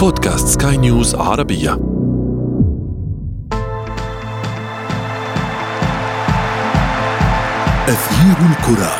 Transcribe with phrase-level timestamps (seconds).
[0.00, 1.72] بودكاست سكاي نيوز عربية.
[7.88, 8.92] أثير الكرة.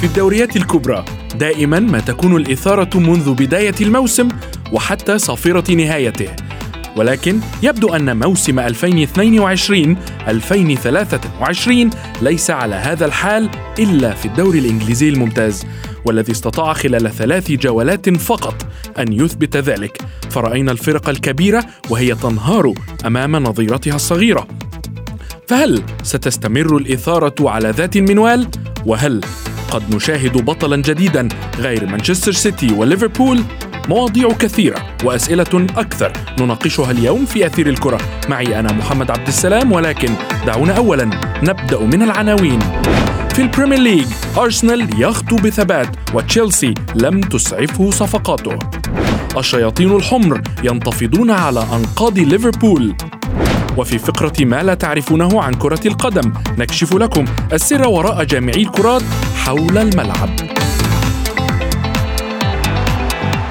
[0.00, 1.04] في الدوريات الكبرى
[1.42, 4.28] دائما ما تكون الإثارة منذ بداية الموسم
[4.72, 6.28] وحتى صافرة نهايته.
[6.96, 8.70] ولكن يبدو أن موسم 2022-2023
[12.22, 15.66] ليس على هذا الحال إلا في الدوري الإنجليزي الممتاز
[16.04, 18.66] والذي استطاع خلال ثلاث جولات فقط
[18.98, 20.02] أن يثبت ذلك.
[20.30, 22.72] فرأينا الفرق الكبيرة وهي تنهار
[23.06, 24.46] أمام نظيرتها الصغيرة.
[25.48, 28.48] فهل ستستمر الإثارة على ذات المنوال؟
[28.86, 29.20] وهل
[29.72, 33.42] قد نشاهد بطلا جديدا غير مانشستر سيتي وليفربول
[33.88, 36.12] مواضيع كثيرة وأسئلة أكثر.
[36.40, 38.00] نناقشها اليوم في أثير الكرة.
[38.28, 40.12] معي أنا محمد عبد السلام ولكن
[40.46, 41.04] دعونا أولا.
[41.42, 42.58] نبدأ من العناوين.
[43.34, 44.06] في البريمير ليج
[44.38, 48.58] أرسنال يخطو بثبات وتشيلسي لم تسعفه صفقاته.
[49.36, 52.94] الشياطين الحمر ينتفضون على أنقاض ليفربول.
[53.78, 59.02] وفي فقرة ما لا تعرفونه عن كرة القدم نكشف لكم السر وراء جامعي الكرات
[59.36, 60.36] حول الملعب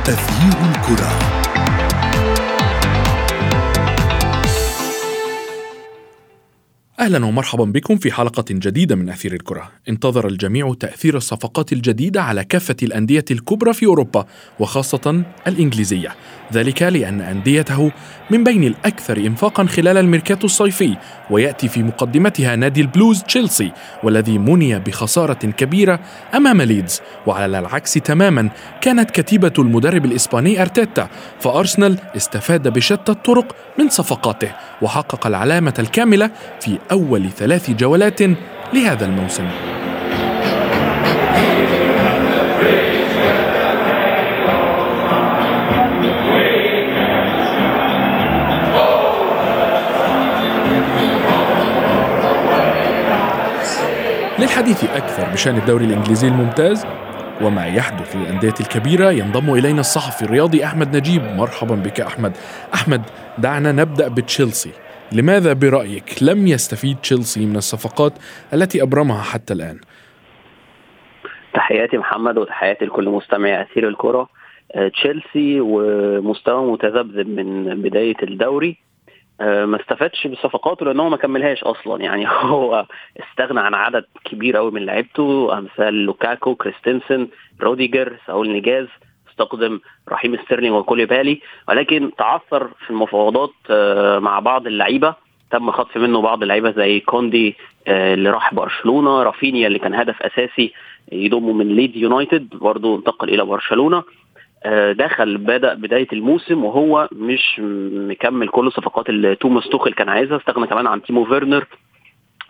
[0.06, 1.32] تغيير الكرة
[7.00, 9.72] أهلا ومرحبا بكم في حلقة جديدة من أثير الكرة.
[9.90, 14.26] انتظر الجميع تأثير الصفقات الجديدة على كافة الأندية الكبرى في أوروبا
[14.60, 16.16] وخاصة الإنجليزية.
[16.54, 17.92] ذلك لأن أنديته
[18.30, 20.98] من بين الأكثر انفاقا خلال الميركاتو الصيفي
[21.30, 23.72] ويأتي في مقدمتها نادي البلوز تشيلسي
[24.04, 26.00] والذي مني بخسارة كبيرة
[26.36, 27.02] أمام ليدز.
[27.28, 28.50] وعلى العكس تماما
[28.82, 31.08] كانت كتيبة المدرب الإسباني أرتيتا
[31.40, 38.22] فأرسنال استفاد بشتى الطرق من صفقاته وحقق العلامة الكاملة في أول ثلاث جولات
[38.74, 39.81] لهذا الموسم.
[54.72, 56.86] للحديث أكثر بشأن الدوري الإنجليزي الممتاز
[57.42, 61.22] وما يحدث للأندية الكبيرة ينضم إلينا الصحفي الرياضي أحمد نجيب.
[61.22, 62.38] مرحبا بك أحمد.
[62.74, 63.02] أحمد
[63.38, 64.72] دعنا نبدأ بتشيلسي.
[65.12, 68.14] لماذا برأيك لم يستفيد تشيلسي من الصفقات
[68.54, 69.80] التي أبرمها حتى الآن؟
[71.54, 74.28] تحياتي محمد وتحياتي لكل مستمع أثير الكرة.
[74.76, 78.78] آه، تشيلسي ومستوى متذبذب من بداية الدوري.
[79.42, 82.04] ما استفادش بصفقاته لأنه ما كملهاش أصلا.
[82.04, 82.86] يعني هو
[83.20, 85.58] استغنى عن عدد كبير قوي من لعيبته.
[85.58, 87.28] أمثال لوكاكو كريستنسن
[87.62, 88.88] روديجر ساول نيجويز
[89.32, 91.42] استقدم رحيم ستيرلينج وكوليبالي.
[91.70, 95.16] ولكن تعثر في المفاوضات آه، مع بعض اللعيبة.
[95.52, 97.56] تم خطف منه بعض اللعيبة زي كوندي
[97.88, 99.24] آه، اللي راح برشلونة.
[99.24, 100.74] رافينيا اللي كان هدف أساسي
[101.12, 103.98] يضمه من ليدز يونايتد برضه انتقل إلى برشلونة.
[103.98, 104.04] آه،
[104.92, 107.60] دخل بدأ بداية الموسم وهو مش
[108.10, 110.38] مكمل كل الصفقات اللي توماس توخل كان عايزها.
[110.38, 111.66] استغنى كمان عن تيمو فيرنر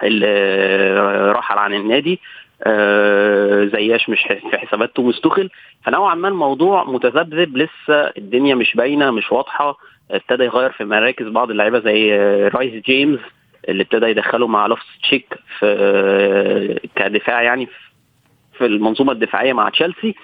[0.03, 2.19] اللي رحل عن النادي
[2.63, 4.21] آه، زياش مش
[4.51, 5.49] في حسابات توماس توخل
[5.85, 9.77] فنوعا ما الموضوع متذبذب لسه الدنيا مش باينة مش واضحة.
[10.11, 12.13] ابتدى يغير في مراكز بعض اللعيبة زي
[12.47, 13.19] رايس جيمس
[13.69, 17.67] اللي ابتدى يدخله مع لوفس تشيك في آه، كدفاع يعني
[18.57, 20.15] في المنظومة الدفاعية مع تشيلسي.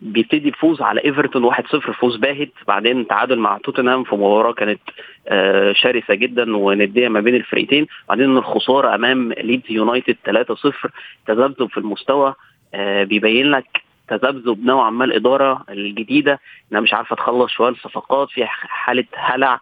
[0.00, 2.50] بيبتدي بفوز على إيفرتون 1-0 فوز باهت.
[2.68, 4.80] بعدين تعادل مع توتنهام في مباراة كانت
[5.28, 10.90] آه، شرسة جدا وندية ما بين الفريقين بعدين الخسارة أمام ليدز يونايتد 3-0
[11.26, 12.34] تذبذب في المستوى
[12.74, 16.40] آه، بيبين لك تذبذب نوعا ما الإدارة الجديدة.
[16.72, 19.60] انها مش عارفه تخلص شوية الصفقات في حالة هلع.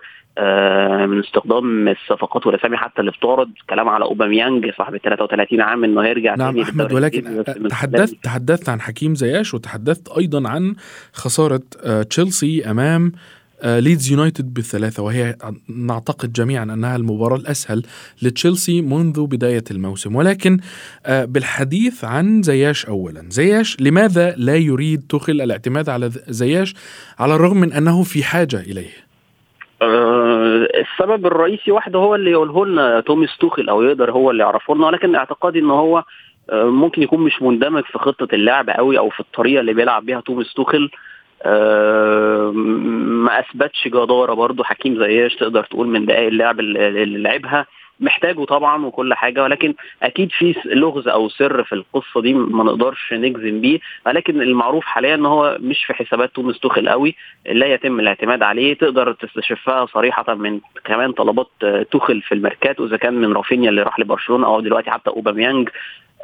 [1.06, 3.50] من استخدام الصفقات والاسامي حتى اللي بتعرض.
[3.70, 8.80] كلام على أوباميانج صاحب 33 عام إنه هيرجع نعم تاني أحمد ولكن تحدثت تحدثت عن
[8.80, 10.74] حكيم زياش وتحدثت أيضا عن
[11.12, 13.12] خسارة آه، تشيلسي أمام
[13.64, 15.02] ليدز يونايتد بالثلاثة.
[15.02, 15.36] وهي
[15.68, 17.82] نعتقد جميعا أنها المباراة الأسهل
[18.22, 20.16] لتشيلسي منذ بداية الموسم.
[20.16, 20.58] ولكن
[21.06, 23.24] آه، بالحديث عن زياش أولا.
[23.28, 26.74] زياش لماذا لا يريد تخل الاعتماد على زياش
[27.18, 29.06] على الرغم من أنه في حاجة إليه؟
[30.80, 34.86] السبب الرئيسي واحد هو اللي يقوله لنا توماس توخل أو يقدر هو اللي يعرفه لنا
[34.86, 36.04] ولكن اعتقادي إن هو
[36.50, 40.20] أه ممكن يكون مش مندمج في خطة اللعب قوي أو في الطريقة اللي بيلعب بيها
[40.20, 40.90] توماس توخل
[41.42, 42.50] أه
[43.26, 44.64] ما أثبتش جدارة برضه.
[44.64, 47.66] حكيم زياش تقدر تقول من دقائق اللعب اللي لعبها.
[48.00, 53.12] محتاجه طبعا وكل حاجة ولكن أكيد في لغز أو سر في القصة دي ما نقدرش
[53.12, 57.14] نجزم بيه ولكن المعروف حاليا إن هو مش في حسابات توماس توخل قوي
[57.46, 61.48] لا يتم الاعتماد عليه تقدر تستشفها صريحة من كمان طلبات
[61.90, 65.68] توخل في الميركاتو إذا كان من رافينيا اللي راح لبرشلونة أو دلوقتي حتى أوباميانج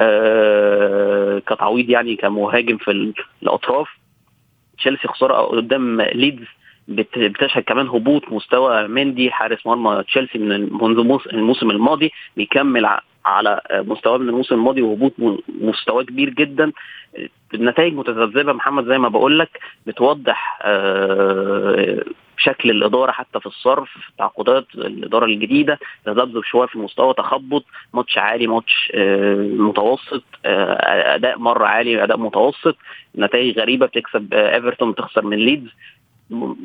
[0.01, 3.89] آه كتعويض يعني كمهاجم في الأطراف.
[4.79, 6.47] تشيلسي خسارة قدام ليدز
[6.89, 14.19] بتشهد كمان هبوط مستوى مندي حارس مرمى تشيلسي من منذ الموسم الماضي بيكمل على مستواه
[14.19, 15.13] من الموسم الماضي وهبوط
[15.61, 16.73] مستواه كبير جدا.
[17.55, 20.59] النتائج متذبذبة محمد زي ما بقول لك بتوضح
[22.37, 23.89] شكل الإدارة حتى في الصرف
[24.19, 27.65] تعاقدات الإدارة الجديدة تذبذب شوية في المستوى تخبط
[27.95, 28.93] ماتش عالي ماتش
[29.59, 32.77] متوسط أداء مرة عالي أداء متوسط
[33.19, 35.71] نتائج غريبة بتكسب إيفرتون تخسر من ليدز.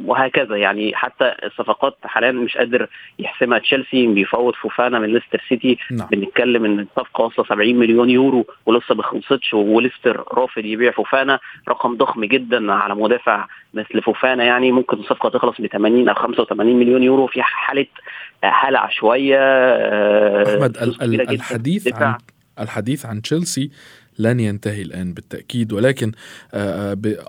[0.06, 0.56] وهكذا.
[0.56, 2.88] يعني حتى الصفقات حاليا مش قادر
[3.20, 3.60] يحسمها.
[3.60, 5.78] تشيلسي بيفاوض فوفانا من ليستر سيتي.
[5.92, 6.08] نعم.
[6.12, 11.40] بنتكلم إن الصفقة واصلة 70 مليون يورو ولسه ما خلصتش وليستر رافض يبيع فوفانا.
[11.70, 14.44] رقم ضخم جدا على مدافع مثل فوفانا.
[14.44, 17.28] يعني ممكن الصفقة تخلص ب 80 أو 85 مليون يورو.
[17.28, 17.86] في حالة
[18.44, 19.40] هلع شوية
[20.44, 22.18] أحمد الحديث عن
[22.60, 23.72] الحديث عن تشيلسي
[24.20, 25.74] لن ينتهي الآن بالتأكيد.
[25.74, 26.12] ولكن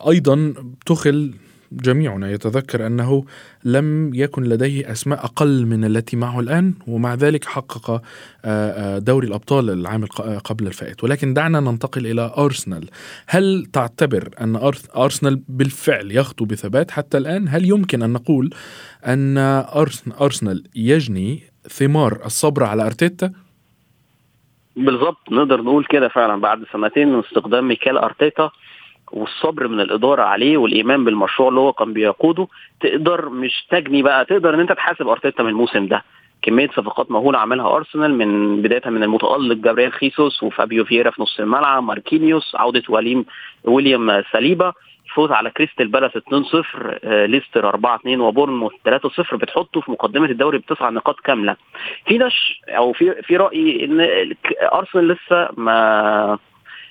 [0.08, 0.54] أيضا
[0.86, 1.34] تخل
[1.72, 3.24] جميعنا يتذكر أنه
[3.64, 8.02] لم يكن لديه أسماء أقل من التي معه الآن ومع ذلك حقق
[8.98, 10.04] دوري الأبطال العام
[10.44, 11.04] قبل الفائت.
[11.04, 12.88] ولكن دعنا ننتقل إلى أرسنال.
[13.26, 14.56] هل تعتبر أن
[14.96, 18.50] أرسنال بالفعل يخطو بثبات حتى الآن؟ هل يمكن أن نقول
[19.06, 19.38] أن
[20.20, 23.32] أرسنال يجني ثمار الصبر على أرتيتا؟
[24.76, 26.40] بالضبط نقدر نقول كده فعلا.
[26.40, 28.50] بعد سنتين من استخدام ميكال أرتيتا
[29.12, 32.48] والصبر من الإدارة عليه والإيمان بالمشروع اللي هو كان بيقوده
[32.80, 36.04] تقدر مش تجني بقى تقدر إن أنت تحاسب أرتيتا من الموسم ده.
[36.42, 41.40] كمية صفقات مهولة عملها أرسنال من بدايه من المتألق جابرييل خيسوس وفابيو فييرا في نص
[41.40, 43.24] الملعب ماركينيوس عودة وليم
[43.64, 44.72] ويليام ساليبا
[45.14, 51.20] فوز على كريستال بالاس 2-0 ليستر 4-2 وبورنموث 3-0 بتحطه في مقدمة الدوري بتسع نقاط
[51.20, 51.56] كاملة.
[52.06, 54.00] في دش أو في في رأيي إن
[54.74, 56.38] أرسنال لسه ما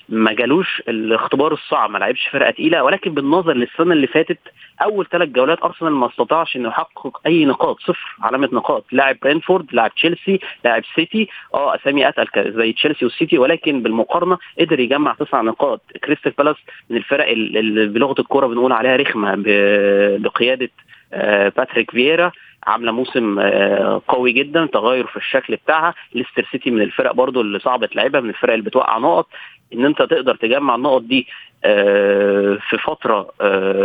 [0.10, 4.40] ما جالوش الاختبار الصعب ما لعبش فرقة تقيلة ولكن بالنظر للسنة اللي فاتت
[4.84, 8.86] أول ثلاث جولات أرسنال ما استطاعش إنه يحقق أي نقاط صفر علامة نقاط.
[8.92, 14.80] لاعب برينتفورد لاعب تشيلسي لاعب سيتي آه أسامي أتقل زي تشيلسي والسيتي ولكن بالمقارنة قدر
[14.80, 15.82] يجمع تسع نقاط.
[16.04, 16.56] كريستال بالاس
[16.90, 19.34] من الفرق اللي بلغة الكورة بنقول عليها رخمة
[20.18, 20.70] بقيادة
[21.58, 22.32] باتريك فييرا.
[22.68, 23.40] عاملة موسم
[24.08, 25.94] قوي جدا تغير في الشكل بتاعها.
[26.16, 29.28] ليستر سيتي من الفرق برضو اللي صعب تلعبها من الفرق اللي بتوقع نقط.
[29.74, 31.28] إن أنت تقدر تجمع النقط دي
[32.70, 33.30] في فترة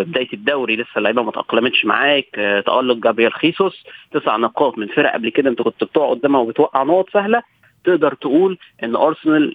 [0.03, 2.27] بداية الدوري لسه اللعيبة ما تأقلمتش معاك
[2.67, 7.11] تألق جابرييل خيسوس تسع نقاط من فرق قبل كده أنت كنت بتقع قدامها وبتوقع نقط
[7.11, 7.43] سهلة
[7.85, 9.55] تقدر تقول إن أرسنال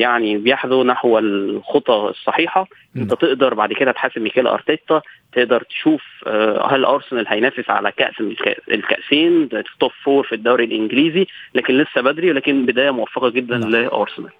[0.00, 2.66] يعني بيحذو نحو الخطى الصحيحة.
[2.96, 5.00] أنت تقدر بعد كده تحاسب ميكيل أرتيتا
[5.32, 6.02] تقدر تشوف
[6.64, 8.14] هل أرسنال هينافس على كأس
[8.70, 9.48] الكأسين
[9.80, 14.30] top four في الدوري الإنجليزي لكن لسه بدري ولكن بداية موفقة جدا لأرسنال.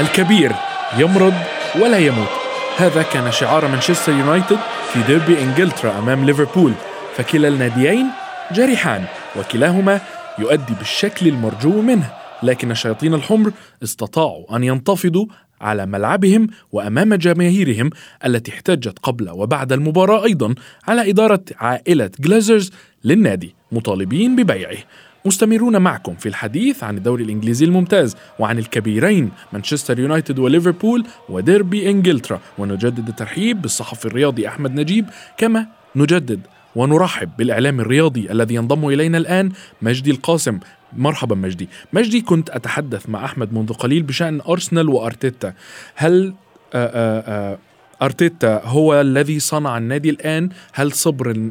[0.00, 0.52] الكبير
[0.98, 1.34] يمرض
[1.80, 2.28] ولا يموت.
[2.78, 4.58] هذا كان شعار مانشستر يونايتد
[4.92, 6.72] في ديربي إنجلترا أمام ليفربول.
[7.16, 8.06] فكلا الناديين
[8.52, 9.04] جريحان
[9.36, 10.00] وكلاهما
[10.38, 12.10] يؤدي بالشكل المرجو منه.
[12.42, 15.26] لكن الشياطين الحمر استطاعوا أن ينتفضوا
[15.60, 17.90] على ملعبهم وأمام جماهيرهم
[18.26, 20.54] التي احتجت قبل وبعد المباراة أيضا
[20.88, 22.72] على إدارة عائلة جلازرز
[23.04, 24.76] للنادي مطالبين ببيعه.
[25.24, 32.40] مستمرون معكم في الحديث عن الدوري الإنجليزي الممتاز وعن الكبيرين مانشستر يونايتد وليفربول وديربي إنجلترا.
[32.58, 36.40] ونجدد الترحيب بالصحفي الرياضي أحمد نجيب كما نجدد
[36.76, 40.58] ونرحب بالإعلام الرياضي الذي ينضم إلينا الآن مجدي القاسم.
[40.96, 41.68] مرحبا مجدي.
[41.92, 45.54] مجدي كنت أتحدث مع أحمد منذ قليل بشأن أرسنال وأرتيتا.
[45.94, 46.34] هل
[46.74, 47.58] آآ آآ
[48.02, 50.48] أرتيتا هو الذي صنع النادي الآن.
[50.72, 51.50] هل صبر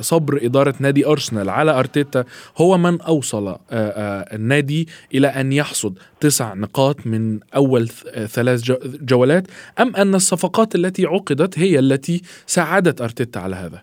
[0.00, 2.24] صبر إدارة نادي أرسنال على أرتيتا
[2.60, 7.88] هو من أوصل النادي إلى أن يحصد تسع نقاط من أول
[8.36, 8.62] ثلاث
[9.02, 9.46] جولات؟
[9.80, 13.82] أم أن الصفقات التي عقدت هي التي ساعدت أرتيتا على هذا؟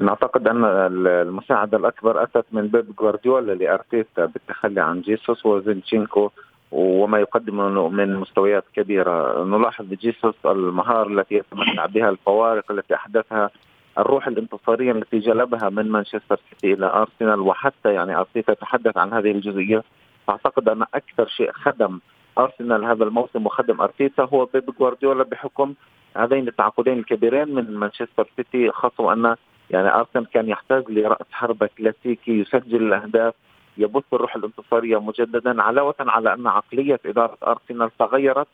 [0.00, 0.64] نعتقد أن
[1.06, 6.30] المساعده الأكبر اتت من بيب جوارديولا لأرتيتا بالتخلي عن جيسوس وزينشينكو
[6.72, 9.44] وما يقدمه من مستويات كبيرة.
[9.44, 13.50] نلاحظ بجيسوس المهارة التي يتمتع بها الفوارق التي أحدثها
[13.98, 19.30] الروح الانتصارية التي جلبها من مانشستر سيتي إلى أرسنال وحتى يعني أرتيتا تحدث عن هذه
[19.30, 19.82] الجزئية.
[20.26, 21.98] فاعتقد أن أكثر شيء خدم
[22.38, 25.74] أرسنال هذا الموسم وخدم أرتيتا هو بيب جوارديولا بحكم
[26.16, 29.36] هذين التعاقدين الكبيرين من مانشستر سيتي خاصة أن
[29.70, 33.34] يعني أرسنال كان يحتاج لرأس حربة كلاسيكي يسجل الأهداف
[33.78, 38.48] يبث الروح الانتصارية مجددا علاوة على أن عقلية إدارة أرسنال تغيرت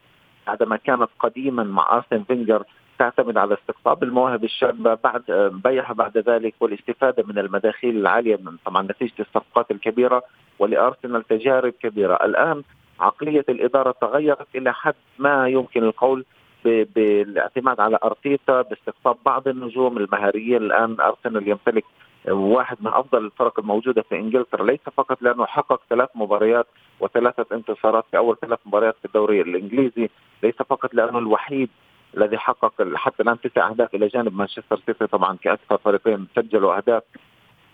[0.47, 2.65] بعدما كانت قديما مع أرسن فينجر
[2.99, 5.23] تعتمد على استقطاب المواهب الشابة بعد
[5.65, 10.23] بيعها بعد ذلك والاستفادة من المداخيل العالية من طبعا نتيجة الصفقات الكبيرة
[10.59, 12.63] ولأرسنال تجارب كبيرة، الآن
[13.01, 16.25] عقلية الإدارة تغيرت إلى حد ما يمكن القول
[16.65, 21.85] بالاعتماد على أرتيتا باستقطاب بعض النجوم المهاريين الآن أرسنال يمتلك
[22.29, 26.67] واحد من أفضل الفرق الموجودة في إنجلترا ليس فقط لأنه حقق ثلاث مباريات
[27.01, 30.11] وثلاثة انتصارات في أول ثلاث مباريات في الدوري الإنجليزي
[30.43, 31.71] ليس فقط لأنه الوحيد
[32.17, 37.03] الذي حقق حتى الآن تسع أهداف إلى جانب مانشستر سيتي طبعا كأكثر فريقين سجلوا أهداف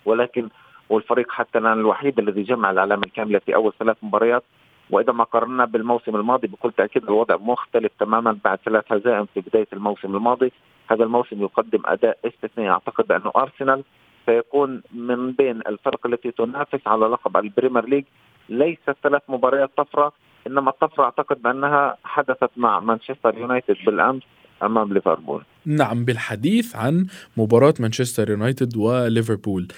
[0.04, 0.49] ولكن
[0.88, 4.42] والفريق حتى الآن الوحيد الذي جمع العلامه الكاملة في أول ثلاث مباريات
[4.90, 9.66] وإذا ما قارنا بالموسم الماضي بكل تأكيد الوضع مختلف تماما بعد ثلاث هزائم في بداية
[9.73, 10.52] الموسم الماضي.
[10.90, 13.85] هذا الموسم يقدم أداء استثنائي أعتقد بانه أرسنال
[14.26, 18.05] سيكون من بين الفرق التي تنافس على لقب البريمير ليج.
[18.49, 20.12] ليست ثلاث مباريات طفرة
[20.47, 24.23] إنما الطفرة أعتقد بأنها حدثت مع مانشستر يونايتد بالأمس
[24.62, 25.43] أمام ليفربول.
[25.67, 29.69] نعم بالحديث عن مباراة مانشستر يونايتد وليفربول.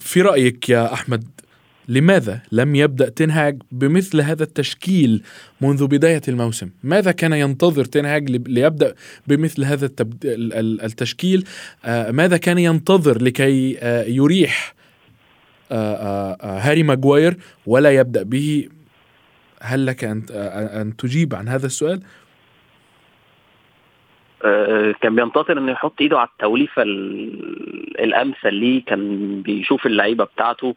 [0.00, 1.24] في رأيك يا أحمد
[1.88, 5.22] لماذا لم يبدأ تنهاج بمثل هذا التشكيل
[5.60, 8.94] منذ بداية الموسم؟ ماذا كان ينتظر تنهاج ليبدأ
[9.26, 9.90] بمثل هذا
[10.84, 11.44] التشكيل؟
[11.84, 14.74] آه، ماذا كان ينتظر لكي آه، يريح
[15.72, 17.36] آه، هاري ماجواير
[17.66, 18.68] ولا يبدأ به؟
[19.62, 20.22] هل لك أن
[20.80, 22.02] أن تجيب عن هذا السؤال؟
[25.00, 26.82] كان بينتظر إنه يحط إيده على التوليفة
[28.02, 30.74] الأمثل ليه كان بيشوف اللعيبة بتاعته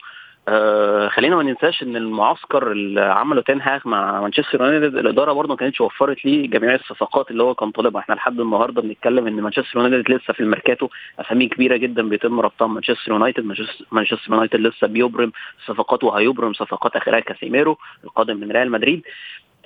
[0.48, 5.56] آه خلينا ما ننساش إن المعسكر اللي عمله تنهاغ مع مانشستر يونايتد الإدارة برضه ما
[5.56, 8.02] كانتش وفرت ليه جميع الصفقات اللي هو كان طالبها.
[8.02, 12.68] إحنا لحد النهارده بنتكلم إن مانشستر يونايتد لسه في الميركاتو أسامي كبيرة جدا بيتم ربطها
[12.68, 13.44] مانشستر يونايتد.
[13.92, 15.32] مانشستر يونايتد لسه بيبرم
[15.66, 19.02] صفقات وهيبرم صفقات آخرها كاسيميرو القادم من ريال مدريد.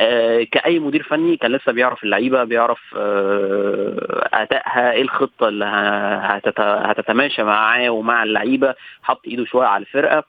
[0.01, 5.65] آه كأي مدير فني كان لسه بيعرف اللعيبة بيعرف آه أدائها إيه الخطة اللي
[6.57, 8.75] هتتماشى معاه ومع اللعيبة.
[9.03, 10.23] حط إيده شوية على الفرقة.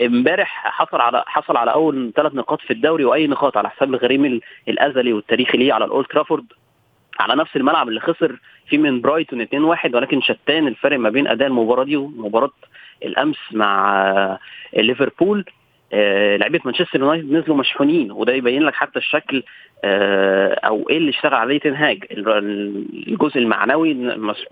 [0.00, 4.40] امبارح حصل على حصل على أول ثلاث نقاط في الدوري وأي نقاط على حساب الغريم
[4.68, 6.44] الأزلي والتاريخي ليه على الأولد ترافورد.
[7.20, 8.36] على نفس الملعب اللي خسر
[8.68, 9.48] فيه من برايتون 2-1
[9.94, 12.50] ولكن شتان الفرق ما بين أداء المباراة دي ومباراة
[13.04, 14.38] الأمس مع
[14.76, 15.44] ليفربول.
[15.92, 19.42] آه لعيبة مانشستر يونايتد نزلوا مشحونين وده يبين لك حتى الشكل
[19.84, 23.94] آه أو إيه اللي اشتغل عليه تنهاج الجزء المعنوي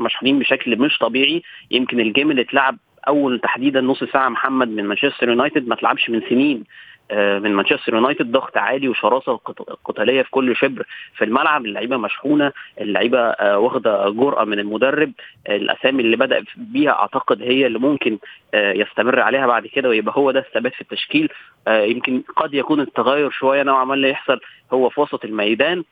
[0.01, 1.43] مشحونين بشكل مش طبيعي.
[1.71, 2.77] يمكن ال game اللي اتلعب
[3.09, 6.65] أول تحديدا نص ساعة محمد من مانشستر يونايتد ما تلعبش من سنين.
[7.11, 9.37] آه، من مانشستر يونايتد ضغط عالي وشراسة
[9.85, 10.87] قتالية في كل شبر
[11.17, 11.65] في الملعب.
[11.67, 15.13] اللعيبة مشحونة اللعيبة آه، واخدة جرأة من المدرب.
[15.49, 18.19] الأسامي اللي بدأ بيها أعتقد هي اللي ممكن
[18.55, 21.29] آه، يستمر عليها بعد كده ويبقى هو ده الثبات في التشكيل.
[21.69, 24.41] يمكن قد يكون التغير شوية نوعا ما اللي يحصل
[24.73, 25.85] هو في وسط الميدان.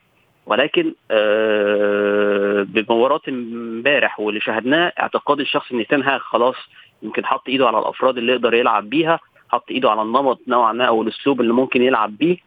[0.47, 0.93] ولكن
[2.63, 6.55] بمباراة امبارح واللي شاهدناه اعتقادي الشخصي ان تنهاج خلاص
[7.05, 9.19] يمكن حط ايده على الافراد اللي يقدر يلعب بيها
[9.49, 12.37] حط ايده على النمط نوعا ما أو الأسلوب اللي ممكن يلعب بيه.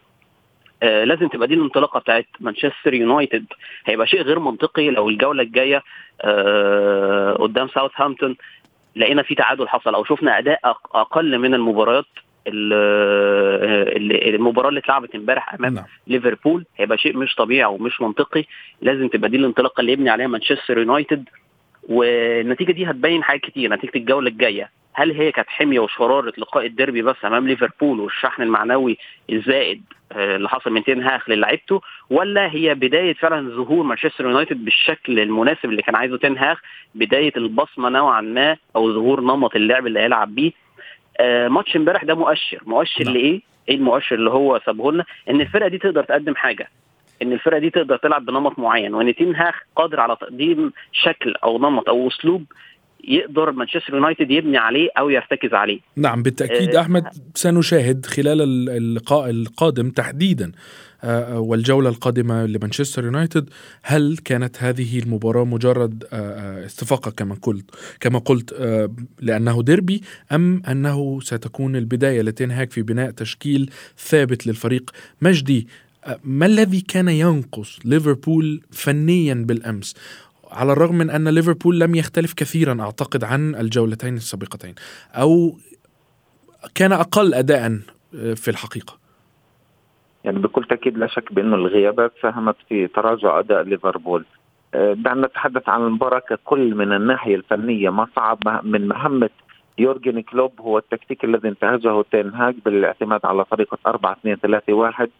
[0.83, 3.45] آه لازم تبقى دي الانطلاقة بتاعت مانشستر يونايتد.
[3.87, 5.83] هيبقى شيء غير منطقي لو الجولة الجاية
[6.21, 8.37] آه قدام ساوثهامبتون
[8.97, 10.61] لقينا في تعادل حصل أو شفنا أداء
[10.95, 12.05] أقل من المباريات
[14.35, 15.85] المباراة اللي اتلعبت امبارح أمام نعم.
[16.07, 16.65] ليفربول.
[16.77, 18.45] هيبقى شيء مش طبيعي ومش منطقي.
[18.83, 21.25] لازم تبقى دي الانطلاقة اللي يبني عليها مانشستر يونايتد.
[21.88, 27.02] والنتيجة دي هتبين حاجات كتير نتيجة الجولة الجاية هل هي كانت حمية وشرارة لقاء الديربي
[27.02, 28.99] بس أمام ليفربول والشحن المعنوي
[29.33, 31.80] الزائد آه، اللي حصل من تين هاخ للعيبته
[32.11, 36.61] ولا هي بداية فعلا ظهور مانشستر يونايتد بالشكل المناسب اللي كان عايزه تين هاخ
[36.95, 40.52] بداية البصمة نوعا ما أو ظهور نمط اللعب اللي هيلعب بيه
[41.21, 43.14] آه ماتش امبارح ده مؤشر مؤشر نعم.
[43.14, 46.68] لإيه؟ إيه المؤشر اللي هو سابه لنا؟ إن الفرقة دي تقدر تقدم حاجة
[47.23, 51.59] إن الفرقة دي تقدر تلعب بنمط معين وإن تين هاخ قادر على تقديم شكل أو
[51.59, 52.45] نمط أو أسلوب
[53.05, 55.81] يقدر مانشستر يونايتد يبني عليه أو يرتكز عليه.
[55.97, 60.53] نعم بالتأكيد آه أحمد سنشاهد خلال اللقاء القادم تحديدا
[61.05, 63.51] آه, والجولة القادمة لمانشستر يونايتد.
[63.83, 67.71] هل كانت هذه المباراة مجرد آه, آه، استفاقة كما قلت
[68.01, 68.53] كما قلت
[69.21, 74.91] لأنه ديربي أم أنه ستكون البداية لتنهاك في بناء تشكيل ثابت للفريق
[75.23, 75.69] مجدي
[76.25, 79.95] ما الذي كان ينقص ليفربول فنيا بالأمس؟
[80.50, 84.75] على الرغم من أن ليفربول لم يختلف كثيرا أعتقد عن الجولتين السابقتين.
[85.15, 85.57] أو
[86.75, 87.79] كان أقل اداء
[88.12, 88.99] في الحقيقة.
[90.25, 94.25] يعني بكل تأكيد لا شك بأنه الغيابات ساهمت في تراجع أداء ليفربول.
[94.75, 97.91] آه، دعنا نتحدث عن المباراة ككل من الناحية الفنية.
[97.91, 99.31] ما صعب من مهمة
[99.79, 105.11] يورجن كلوب هو التكتيك الذي انتهجه تنهاج بالاعتماد على طريقة 4 2 3 1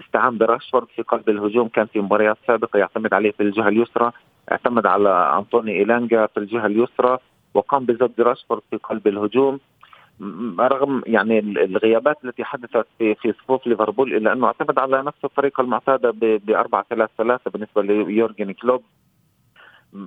[0.00, 4.12] استعان براشفورد في قلب الهجوم كان في مباريات سابقة يعتمد عليه في الجهة اليسرى
[4.52, 7.18] اعتمد على أنطوني إيلانجا في الجهة اليسرى
[7.54, 9.60] وقام بزد راشفورد في قلب الهجوم.
[10.60, 15.60] رغم يعني الغيابات التي حدثت في في صفوف ليفربول إلا أنه اعتمد على نفس الطريقة
[15.60, 18.82] المعتادة ب 4 3 3 بالنسبة ليورجن كلوب.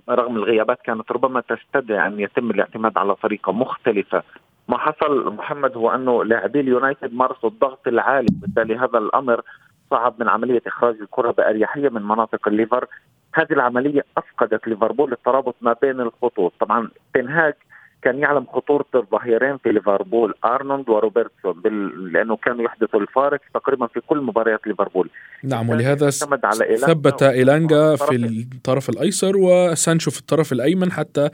[0.09, 4.23] رغم الغيابات كانت ربما تستدعي أن يتم الاعتماد على طريقه مختلفة.
[4.67, 9.41] ما حصل محمد هو أنه لاعبي اليونايتد مارسوا الضغط العالي بالتالي هذا الأمر
[9.89, 12.85] صعب من عملية إخراج الكرة بأريحية من مناطق الليفر.
[13.33, 16.53] هذه العملية أفقدت ليفربول الترابط ما بين الخطوط.
[16.59, 17.53] طبعا تين هاج
[18.01, 22.13] كان يعلم خطورة الظهيرين في ليفربول أرنولد وروبرتسون بال...
[22.13, 25.09] لأنه كانوا يحدثوا الفارق تقريبا في كل مباريات ليفربول.
[25.43, 28.15] نعم ولهذا ثبت إيلانجا في
[28.55, 31.29] الطرف الأيسر وسانشو في الطرف الأيمن حتى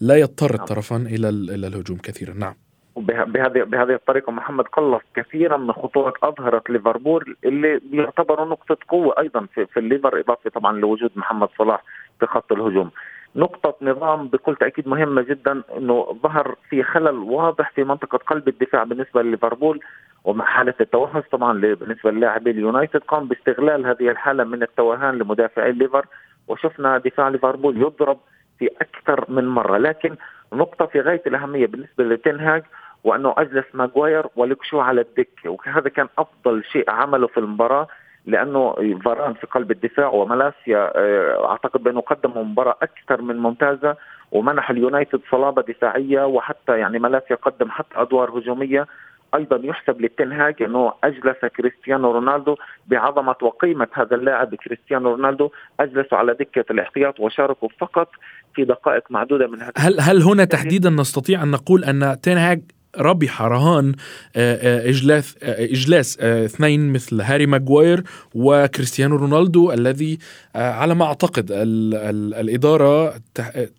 [0.00, 0.60] لا يضطر نعم.
[0.60, 2.34] الطرفان إلى إلى الهجوم كثيرا.
[2.34, 2.54] نعم.
[2.96, 9.46] بهذه بهذه الطريقة محمد قلص كثيرا من خطورة أظهرة ليفربول اللي بيعتبروا نقطة قوة أيضا
[9.54, 11.82] في, في الليفر إضافة طبعا لوجود محمد صلاح
[12.20, 12.90] في خط الهجوم.
[13.36, 18.84] نقطة نظام بكل تأكيد مهمة جدا أنه ظهر في خلل واضح في منطقة قلب الدفاع
[18.84, 19.80] بالنسبة لليفربول
[20.24, 23.00] ومع حالة التوهج طبعا بالنسبة للاعبي اليونايتد.
[23.00, 26.06] قام باستغلال هذه الحالة من التوهان لمدافعي الليفر
[26.48, 28.18] وشفنا دفاع ليفربول يضرب
[28.58, 29.78] في أكثر من مرة.
[29.78, 30.16] لكن
[30.52, 32.62] نقطة في غاية الأهمية بالنسبة لتين هاج
[33.04, 37.88] وأنه أجلس ماغواير ولوك شو على الدكة وهذا كان أفضل شيء عمله في المباراة
[38.26, 43.96] لأنه فاران في قلب الدفاع ومالاسيا آه، أعتقد بأنه قدموا مباراة أكثر من ممتازة
[44.32, 48.86] ومنح اليونايتد صلابة دفاعية وحتى يعني مالاسيا قدم حتى أدوار هجومية.
[49.34, 52.56] أيضا يحسب للتنهاج أنه أجلس كريستيانو رونالدو
[52.86, 55.50] بعظمة وقيمة هذا اللاعب كريستيانو رونالدو.
[55.80, 58.08] أجلسوا على دكة الاحتياط وشاركوا فقط
[58.54, 62.62] في دقائق معدودة من هذا هل هل هنا تحديدا نستطيع أن نقول أن تنهاج
[62.98, 63.94] ربح رهان
[64.36, 68.02] آه، آه، اجلاس آه، إجلاس اثنين مثل هاري ماجواير
[68.34, 70.18] وكريستيانو رونالدو الذي
[70.54, 73.14] على ما أعتقد ال ال الإدارة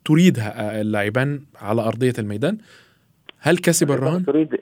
[0.05, 2.57] تريد اللاعبان على أرضية الميدان.
[3.39, 4.55] هل كسب الرهان؟ تريد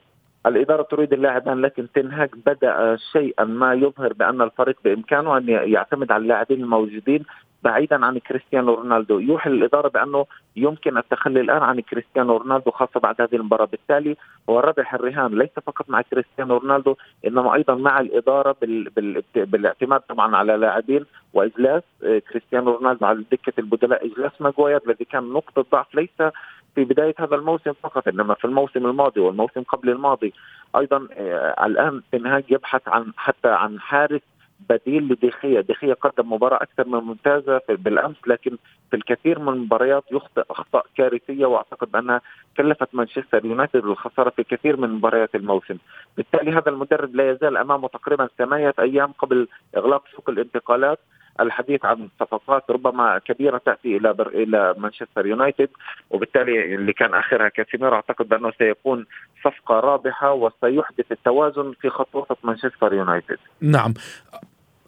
[0.46, 6.12] الإدارة تريد اللاعبين لكن تين هاج بدأ شيئا ما يظهر بأن الفريق بإمكانه أن يعتمد
[6.12, 7.24] على اللاعبين الموجودين.
[7.62, 9.18] بعيدا عن كريستيانو رونالدو.
[9.18, 13.64] يوحي الإدارة بأنه يمكن التخلي الآن عن كريستيانو رونالدو خاصة بعد هذه المباراة.
[13.66, 14.16] بالتالي
[14.50, 16.96] هو ربح الرهان ليس فقط مع كريستيانو رونالدو
[17.26, 18.90] إنما أيضا مع الإدارة بال...
[18.90, 19.22] بال...
[19.36, 25.32] بالاعتماد طبعا على لاعبين وإجلاس آه، كريستيانو رونالدو على دكة البدلاء إجلاس ماجواير الذي كان
[25.32, 26.32] نقطة ضعف ليس
[26.74, 30.32] في بداية هذا الموسم فقط إنما في الموسم الماضي والموسم قبل الماضي.
[30.76, 34.20] أيضا آه الآن تين هاج يبحث عن حتى عن حارس
[34.68, 38.56] بديل لدي خيا دي خيا قدم مباراة أكثر من ممتازة بالأمس لكن
[38.90, 42.20] في الكثير من المباريات يخطئ أخطاء كارثية وأعتقد بأنها
[42.56, 45.76] كلفت مانشستر يونايتد بالخسارة في كثير من مباريات الموسم.
[46.16, 50.98] بالتالي هذا المدرب لا يزال أمامه تقريبا ثمانية أيام قبل إغلاق سوق الانتقالات.
[51.40, 54.28] الحديث عن صفقات ربما كبيرة تأتي إلى بر...
[54.28, 55.68] إلى مانشستر يونايتد
[56.10, 59.06] وبالتالي اللي كان آخرها كاسيميرو أعتقد بانه سيكون
[59.44, 63.38] صفقة رابحة وسيحدث التوازن في خط وسط مانشستر يونايتد.
[63.60, 63.94] نعم.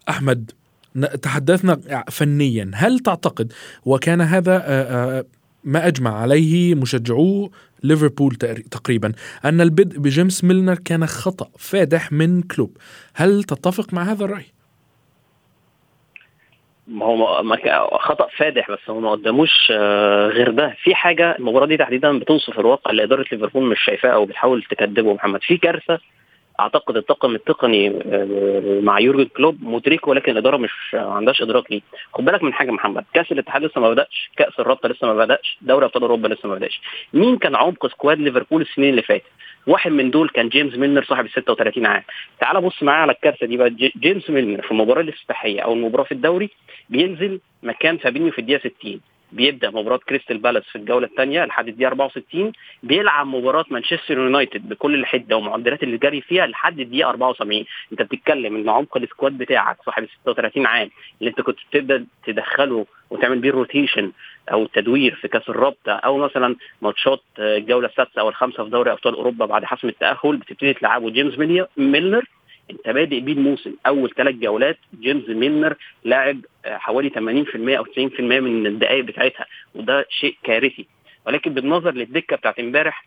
[0.09, 0.51] أحمد
[1.23, 2.71] تحدثنا فنيا.
[2.75, 3.53] هل تعتقد
[3.85, 4.57] وكان هذا
[5.65, 7.51] ما أجمع عليه مشجعو
[7.83, 8.35] ليفربول
[8.71, 9.13] تقريبا
[9.45, 12.77] أن البدء بجيمس ميلنر كان خطأ فادح من كلوب.
[13.15, 14.45] هل تتفق مع هذا الرأي؟
[16.89, 17.43] ما هو
[17.99, 19.71] خطأ فادح بس هو ما قدموش
[20.31, 20.77] غير ده.
[20.83, 25.15] في حاجة المباراة دي تحديدا بتوصف الواقع اللي إدارة ليفربول مش شايفاه أو بتحاول تكذبه
[25.15, 25.43] محمد.
[25.43, 25.99] في كارثة
[26.61, 31.81] أعتقد الطاقم التقني آه، مع يورجن كلوب مدركه ولكن الإدارة مش ما عندهاش إدراك ليه.
[32.13, 35.59] خد بالك من حاجة محمد كأس الاتحاد لسه ما بدأش كأس الرابطة لسه ما بدأش
[35.63, 36.81] دوري أبطال أوروبا لسه ما بدأش.
[37.13, 39.25] مين كان عمق squad ليفربول السنين اللي فاتت؟
[39.67, 42.03] واحد من دول كان جيمس ميلنر صاحب ال 36 عام.
[42.41, 43.71] تعال بص معايا على الكارثة دي بقى.
[43.97, 46.51] جيمس ميلنر في المباراة الافتتاحية أو المباراة في الدوري
[46.89, 49.01] بينزل مكان فابينيو في الدقيقة 60
[49.35, 54.95] بيبدأ مباراة كريستال بالاس في الجولة الثانية لحد الدقيقة 64 بيلعب مباراة مانشستر يونايتد بكل
[54.95, 59.77] الحدة ومعدلات اللي جري فيها لحد الدقيقة 74 أنت بتتكلم إن عمق ال squad بتاعك
[59.87, 64.13] صاحب 36 عام اللي أنت كنت تبدا تدخله وتعمل بيه rotation
[64.53, 69.15] أو التدوير في كأس الرابطة أو مثلا ماتشات الجولة السادسة أو الخامسة في دوري أبطال
[69.15, 71.39] أوروبا بعد حسم التأهل بتبتدي تلعبه جيمس
[71.77, 72.25] ميلنر.
[72.71, 73.75] انت بادئ بيه الموسم.
[73.87, 80.37] أول ثلاث جولات جيمس ميلنر لاعب حوالي 80% أو 90% من الدقائق بتاعتها وده شيء
[80.43, 80.87] كارثي.
[81.27, 83.05] ولكن بالنظر للدكة بتاعت امبارح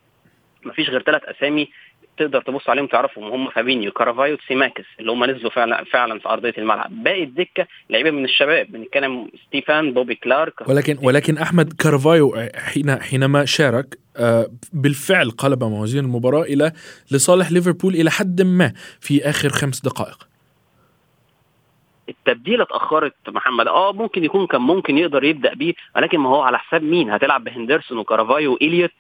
[0.66, 1.70] مفيش غير ثلاث أسامي
[2.18, 6.54] تقدر تبص عليهم تعرفهم هم فابينيو كارفاليو تسيميكاس اللي هم نزلوا فعلا فعلا في أرضية
[6.58, 7.04] الملعب.
[7.04, 10.70] باقي الدكة لعيبة من الشباب بنتكلم ستيفان بوبي كلارك.
[10.70, 16.72] ولكن ولكن أحمد كارفاليو حين حينما شارك آه، بالفعل قلب موازين المباراة إلى
[17.12, 20.28] لصالح ليفربول إلى حد ما في آخر خمس دقائق.
[22.10, 23.68] التبديلة اتأخرت محمد.
[23.68, 27.44] آه ممكن يكون كان ممكن يقدر يبدأ بيه ولكن ما هو على حساب مين؟ هتلعب
[27.44, 28.92] بهندرسون وكارفاليو وإليوت؟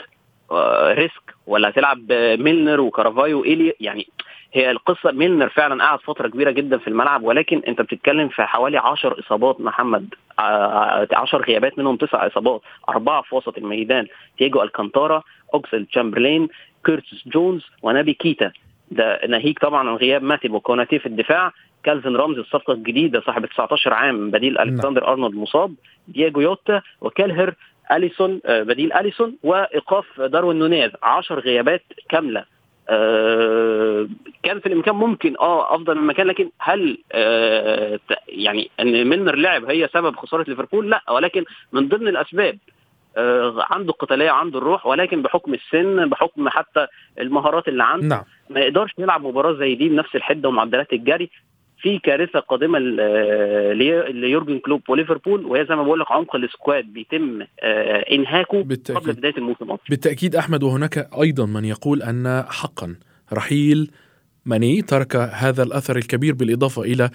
[0.93, 4.07] risk ولا هتلعب بميلنر وكارفاليو وإليوت يعني
[4.53, 8.77] هي القصة ميلنر فعلا قعد فترة كبيرة جدا في الملعب ولكن أنت بتتكلم في حوالي
[8.77, 14.07] 10 إصابات محمد 10 غيابات منهم تسع إصابات أربعة في وسط الميدان
[14.37, 16.47] تياجو ألكانتارا أوكسل تشامبرلين
[16.85, 18.51] كيرتس جونز ونابي كيتا.
[18.91, 21.51] ده ناهيك طبعا عن غياب ماتيب وكوناتي في الدفاع.
[21.83, 25.73] كالفن رامزي الصفقة الجديدة صاحب 19 عام بديل ألكسندر أرنولد مصاب.
[26.07, 27.53] دييجو يوتا وكالهر
[27.91, 30.91] أليسون بديل أليسون وإيقاف داروين نونيز.
[31.03, 32.45] 10 غيابات كاملة.
[32.89, 34.07] آه
[34.43, 39.65] كان في الإمكان ممكن آه أفضل من مكان لكن هل آه يعني إن ميلنر لعب
[39.65, 41.01] هي سبب خسارة ليفربول؟ لا.
[41.11, 42.57] ولكن من ضمن الأسباب
[43.17, 46.87] آه عنده القتاليه عنده الروح ولكن بحكم السن بحكم حتى
[47.19, 48.23] المهارات اللي عنده نعم.
[48.49, 51.29] ما يقدرش يلعب مباراة زي دي بنفس الحدة ومعدلات الجري.
[51.81, 52.79] في كارثة قادمة
[54.09, 57.41] ليورجن كلوب وليفربول وهي زي ما بقول لك عمق ال squad بيتم
[58.11, 59.03] إنهاكه بالتأكيد.
[59.03, 59.85] قبل بداية الموسم أصلا.
[59.89, 62.95] بالتأكيد أحمد وهناك أيضا من يقول أن حقا
[63.33, 63.91] رحيل
[64.45, 67.09] ماني ترك هذا الأثر الكبير بالإضافة إلى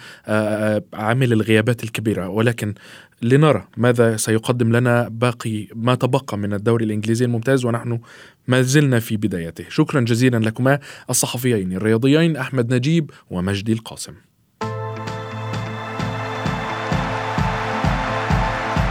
[0.95, 2.29] عامل الغيابات الكبيرة.
[2.29, 2.75] ولكن
[3.23, 8.01] لنرى ماذا سيقدم لنا باقي ما تبقى من الدوري الإنجليزي الممتاز ونحن
[8.49, 9.65] ما زلنا في بدايته.
[9.69, 10.79] شكرا جزيلا لكما
[11.11, 14.15] الصحفيين الرياضيين أحمد نجيب ومجدي القاسم.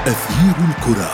[0.08, 1.12] أثير الكرة.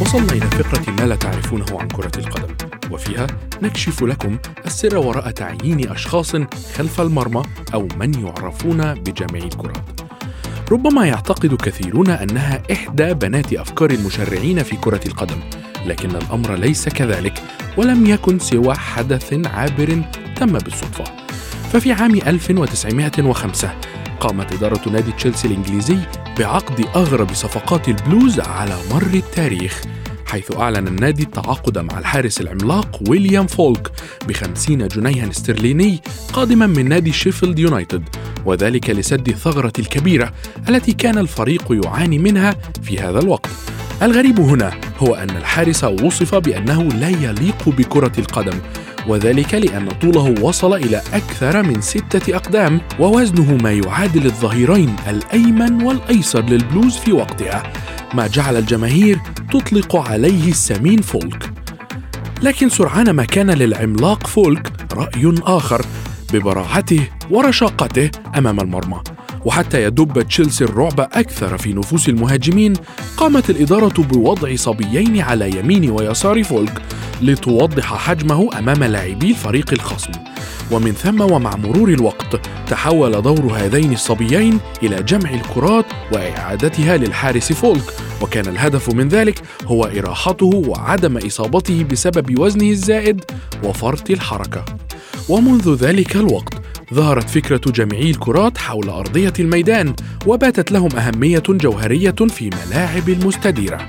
[0.00, 2.54] وصلنا إلى فقرة ما لا تعرفونه عن كرة القدم
[2.90, 3.26] وفيها
[3.62, 6.36] نكشف لكم السر وراء تعيين أشخاص
[6.76, 7.42] خلف المرمى
[7.74, 10.00] أو من يعرفون بجامعي الكرات
[10.72, 15.40] ربما يعتقد كثيرون أنها إحدى بنات أفكار المشرعين في كرة القدم
[15.86, 17.42] لكن الأمر ليس كذلك
[17.76, 20.02] ولم يكن سوى حدث عابر
[20.36, 21.04] تم بالصدفة.
[21.72, 23.70] ففي عام 1905
[24.20, 25.98] قامت إدارة نادي تشيلسي الإنجليزي
[26.38, 29.82] بعقد أغرب صفقات البلوز على مر التاريخ
[30.26, 33.90] حيث أعلن النادي التعاقد مع الحارس العملاق ويليام فولك
[34.28, 36.00] بخمسين جنيها استرليني
[36.32, 38.08] قادما من نادي شيفيلد يونايتد
[38.44, 40.32] وذلك لسد الثغرة الكبيرة
[40.68, 43.50] التي كان الفريق يعاني منها في هذا الوقت.
[44.02, 48.58] الغريب هنا هو أن الحارس وصف بأنه لا يليق بكرة القدم
[49.08, 56.44] وذلك لأن طوله وصل إلى أكثر من ستة أقدام ووزنه ما يعادل الظهيرين الأيمن والأيسر
[56.44, 57.62] للبلوز في وقتها
[58.14, 59.18] ما جعل الجماهير
[59.52, 61.52] تطلق عليه السمين فولك.
[62.42, 65.86] لكن سرعان ما كان للعملاق فولك رأي آخر
[66.32, 69.15] ببراعته ورشاقته أمام المرمى.
[69.44, 72.72] وحتى يدب تشيلسي الرعب أكثر في نفوس المهاجمين
[73.16, 76.82] قامت الإدارة بوضع صبيين على يمين ويسار فولك
[77.22, 80.12] لتوضح حجمه أمام لاعبي الفريق الخصم.
[80.70, 87.94] ومن ثم ومع مرور الوقت تحول دور هذين الصبيين إلى جمع الكرات وإعادتها للحارس فولك.
[88.22, 93.24] وكان الهدف من ذلك هو إراحته وعدم إصابته بسبب وزنه الزائد
[93.64, 94.64] وفرط الحركة.
[95.28, 96.54] ومنذ ذلك الوقت
[96.94, 99.94] ظهرت فكرة جميعي الكرات حول أرضية الميدان
[100.26, 103.88] وباتت لهم أهمية جوهرية في ملاعب المستديرة.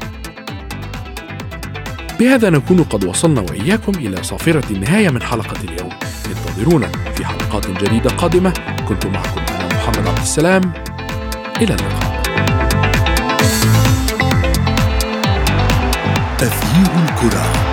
[2.20, 5.90] بهذا نكون قد وصلنا وإياكم إلى صافرة النهاية من حلقة اليوم.
[6.28, 8.54] انتظرونا في حلقات جديدة قادمة.
[8.90, 10.74] كنت معكم أنا محمد عبد السلام.
[11.62, 12.22] إلى اللقاء.
[16.38, 17.67] تغيير الكرة